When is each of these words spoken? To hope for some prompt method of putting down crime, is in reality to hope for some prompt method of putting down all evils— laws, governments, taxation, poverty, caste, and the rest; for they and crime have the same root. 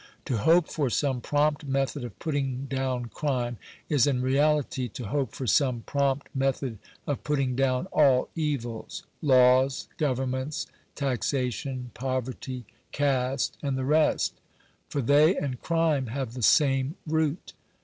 To 0.25 0.37
hope 0.37 0.67
for 0.67 0.89
some 0.89 1.21
prompt 1.21 1.63
method 1.63 2.03
of 2.03 2.17
putting 2.17 2.65
down 2.65 3.05
crime, 3.09 3.57
is 3.87 4.07
in 4.07 4.19
reality 4.19 4.87
to 4.87 5.05
hope 5.05 5.35
for 5.35 5.45
some 5.45 5.81
prompt 5.81 6.27
method 6.33 6.79
of 7.05 7.23
putting 7.23 7.55
down 7.55 7.85
all 7.93 8.27
evils— 8.35 9.03
laws, 9.31 9.89
governments, 9.99 10.65
taxation, 10.95 11.91
poverty, 11.93 12.65
caste, 12.91 13.59
and 13.61 13.77
the 13.77 13.85
rest; 13.85 14.33
for 14.89 15.01
they 15.03 15.35
and 15.37 15.61
crime 15.61 16.07
have 16.07 16.33
the 16.33 16.41
same 16.41 16.95
root. 17.05 17.53